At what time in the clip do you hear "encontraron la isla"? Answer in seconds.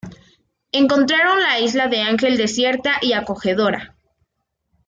0.71-1.87